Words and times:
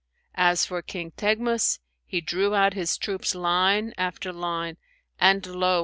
As 0.33 0.65
for 0.65 0.81
King 0.81 1.11
Teghmus, 1.11 1.77
he 2.07 2.21
drew 2.21 2.55
out 2.55 2.73
his 2.73 2.97
troops 2.97 3.35
line 3.35 3.93
after 3.99 4.33
line 4.33 4.77
and 5.19 5.45
lo! 5.45 5.79